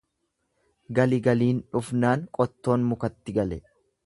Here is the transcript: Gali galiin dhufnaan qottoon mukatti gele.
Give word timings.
Gali 0.99 1.19
galiin 1.27 1.61
dhufnaan 1.75 2.25
qottoon 2.39 2.89
mukatti 2.95 3.39
gele. 3.41 3.63